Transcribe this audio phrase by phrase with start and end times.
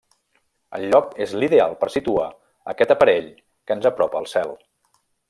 [0.77, 2.25] El lloc és l'ideal per situar
[2.73, 4.57] aquest aparell que ens apropa al cel.